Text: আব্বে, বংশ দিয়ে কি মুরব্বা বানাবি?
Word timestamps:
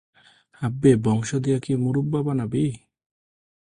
আব্বে, 0.61 0.91
বংশ 1.05 1.29
দিয়ে 1.35 1.57
কি 1.59 1.71
মুরব্বা 1.75 2.19
বানাবি? 2.27 2.65